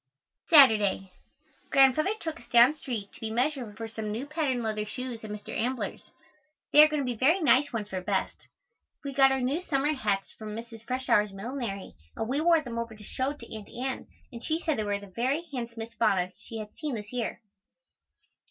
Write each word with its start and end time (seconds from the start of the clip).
Saturday. 0.47 1.11
Grandfather 1.69 2.15
took 2.19 2.39
us 2.39 2.47
down 2.47 2.73
street 2.73 3.11
to 3.13 3.19
be 3.21 3.29
measured 3.29 3.77
for 3.77 3.87
some 3.87 4.11
new 4.11 4.25
patten 4.25 4.63
leather 4.63 4.83
shoes 4.83 5.23
at 5.23 5.29
Mr. 5.29 5.55
Ambler's. 5.55 6.01
They 6.73 6.81
are 6.81 6.87
going 6.87 7.01
to 7.01 7.05
be 7.05 7.13
very 7.15 7.39
nice 7.39 7.71
ones 7.71 7.87
for 7.89 8.01
best. 8.01 8.47
We 9.03 9.13
got 9.13 9.31
our 9.31 9.41
new 9.41 9.61
summer 9.61 9.93
hats 9.93 10.31
from 10.31 10.55
Mrs. 10.55 10.85
Freshour's 10.87 11.31
millinery 11.31 11.93
and 12.15 12.27
we 12.27 12.41
wore 12.41 12.61
them 12.61 12.79
over 12.79 12.95
to 12.95 13.03
show 13.03 13.33
to 13.33 13.55
Aunt 13.55 13.69
Ann 13.69 14.07
and 14.33 14.43
she 14.43 14.59
said 14.59 14.79
they 14.79 14.83
were 14.83 14.97
the 14.97 15.05
very 15.05 15.43
handsomest 15.53 15.99
bonnets 15.99 16.41
she 16.41 16.57
had 16.57 16.73
seen 16.75 16.95
this 16.95 17.13
year. 17.13 17.39